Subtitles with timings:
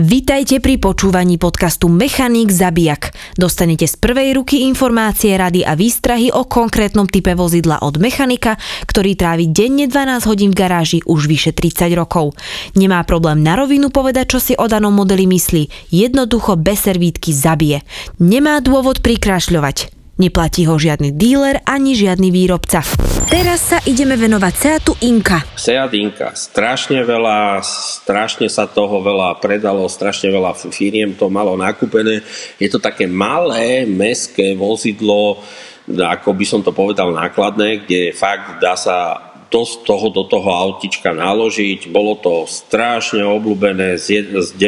[0.00, 3.12] Vitajte pri počúvaní podcastu Mechanik Zabijak.
[3.36, 8.56] Dostanete z prvej ruky informácie, rady a výstrahy o konkrétnom type vozidla od mechanika,
[8.88, 12.32] ktorý trávi denne 12 hodín v garáži už vyše 30 rokov.
[12.80, 15.92] Nemá problém na rovinu povedať, čo si o danom modeli myslí.
[15.92, 17.84] Jednoducho bez servítky zabije.
[18.16, 19.99] Nemá dôvod prikrášľovať.
[20.20, 22.84] Neplatí ho žiadny díler ani žiadny výrobca.
[23.32, 25.40] Teraz sa ideme venovať Seatu Inka.
[25.56, 32.20] Seat Inka, strašne veľa, strašne sa toho veľa predalo, strašne veľa firiem to malo nakúpené.
[32.60, 35.40] Je to také malé, meské vozidlo,
[35.88, 41.16] ako by som to povedal, nákladné, kde fakt dá sa dosť toho do toho autička
[41.16, 41.88] naložiť.
[41.88, 44.60] Bolo to strašne obľúbené s 1.9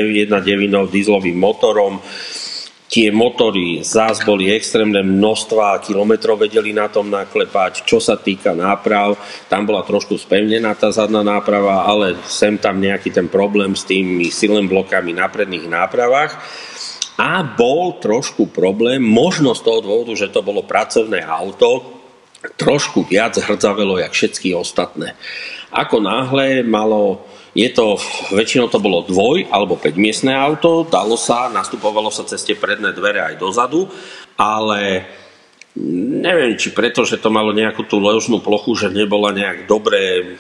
[0.89, 2.01] dieselovým motorom
[2.93, 7.89] tie motory zás boli extrémne množstva kilometrov vedeli na tom naklepať.
[7.89, 9.17] Čo sa týka náprav,
[9.49, 14.29] tam bola trošku spevnená tá zadná náprava, ale sem tam nejaký ten problém s tými
[14.29, 16.37] silným blokami na predných nápravách.
[17.17, 22.03] A bol trošku problém, možno z toho dôvodu, že to bolo pracovné auto,
[22.61, 25.17] trošku viac hrdzavelo, jak všetky ostatné.
[25.73, 28.01] Ako náhle malo je to,
[28.33, 32.97] väčšinou to bolo dvoj alebo 5 miestne auto, dalo sa, nastupovalo sa cez tie predné
[32.97, 33.89] dvere aj dozadu,
[34.41, 35.05] ale
[35.77, 40.33] neviem, či preto, že to malo nejakú tú ložnú plochu, že nebola nejak dobre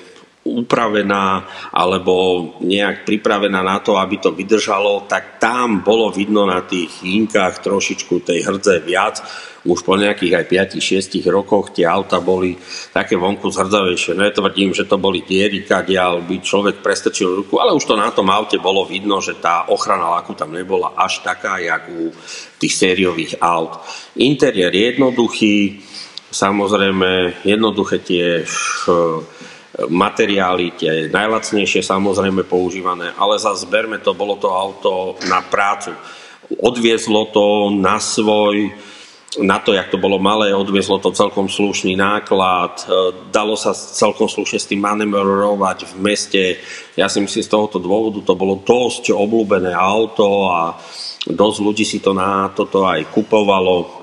[0.42, 2.14] upravená alebo
[2.58, 8.26] nejak pripravená na to, aby to vydržalo, tak tam bolo vidno na tých jinkách trošičku
[8.26, 9.22] tej hrdze viac.
[9.62, 12.58] Už po nejakých aj 5-6 rokoch tie auta boli
[12.90, 14.18] také vonku zhrdzavejšie.
[14.18, 18.26] Netvrdím, že to boli diery, kadiaľ by človek prestrčil ruku, ale už to na tom
[18.26, 22.10] aute bolo vidno, že tá ochrana laku tam nebola až taká, jak u
[22.58, 23.78] tých sériových aut.
[24.18, 25.78] Interiér jednoduchý,
[26.34, 28.42] samozrejme jednoduché tie
[29.72, 35.96] materiály, tie najlacnejšie samozrejme používané, ale za zberme to, bolo to auto na prácu.
[36.60, 38.68] Odviezlo to na svoj,
[39.40, 42.86] na to, jak to bolo malé, odviezlo to celkom slušný náklad, e,
[43.32, 46.42] dalo sa celkom slušne s tým manevrovať v meste.
[46.92, 50.76] Ja si myslím, z tohoto dôvodu to bolo dosť obľúbené auto a
[51.24, 54.01] dosť ľudí si to na toto aj kupovalo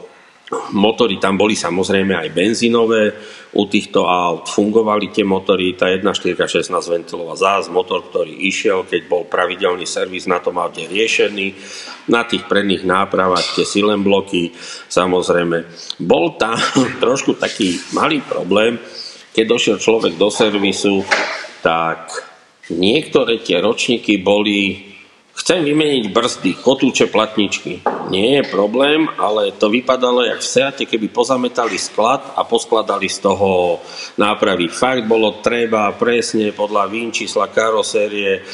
[0.73, 3.13] Motory tam boli samozrejme aj benzínové,
[3.53, 9.01] u týchto aut fungovali tie motory, tá 1.4 16 ventilová zás, motor, ktorý išiel, keď
[9.09, 11.47] bol pravidelný servis na tom aute riešený,
[12.09, 14.53] na tých predných nápravách tie silen bloky,
[14.89, 15.65] samozrejme.
[16.01, 16.57] Bol tam
[17.03, 18.77] trošku taký malý problém,
[19.33, 21.05] keď došiel človek do servisu,
[21.61, 22.09] tak
[22.73, 24.88] niektoré tie ročníky boli
[25.49, 27.81] Chcem vymeniť brzdy, kotúče platničky.
[28.13, 33.17] Nie je problém, ale to vypadalo jak v Seate, keby pozametali sklad a poskladali z
[33.17, 33.81] toho
[34.21, 34.69] nápravy.
[34.69, 38.45] Fakt bolo treba presne podľa vín čísla karosérie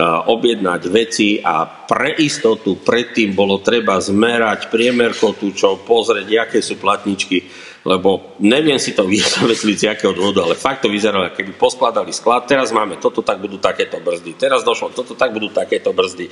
[0.00, 7.68] objednať veci a pre istotu predtým bolo treba zmerať priemer kotúčov, pozrieť, aké sú platničky
[7.84, 12.48] lebo neviem si to vysvetliť z jakého dôvodu, ale fakt to vyzeralo, keby poskladali sklad,
[12.48, 16.28] teraz máme toto, tak budú takéto brzdy, teraz došlo toto, tak budú takéto brzdy.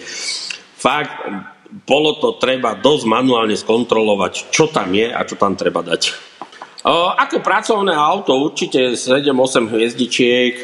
[0.79, 1.27] Fakt,
[1.69, 6.29] bolo to treba dosť manuálne skontrolovať, čo tam je a čo tam treba dať.
[7.19, 10.55] Ako pracovné auto určite 7-8 hviezdičiek,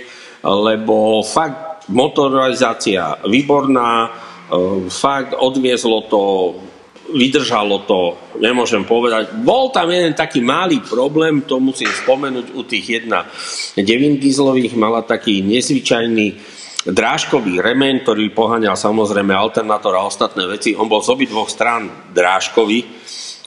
[0.46, 4.08] lebo fakt motorizácia výborná,
[4.88, 6.20] fakt odviezlo to
[7.14, 9.30] vydržalo to, nemôžem povedať.
[9.38, 13.30] Bol tam jeden taký malý problém, to musím spomenúť, u tých jedna
[13.78, 16.34] 9 dieselových mala taký nezvyčajný
[16.84, 20.76] drážkový remen, ktorý poháňal samozrejme alternátor a ostatné veci.
[20.76, 22.84] On bol z obi dvoch strán drážkový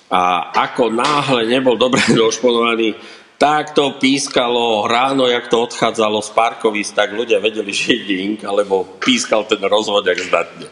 [0.10, 2.98] a ako náhle nebol dobre došponovaný,
[3.38, 8.42] tak to pískalo ráno, jak to odchádzalo z parkovisk, tak ľudia vedeli, že ide ink,
[8.42, 10.66] alebo pískal ten rozvod jak zdatne.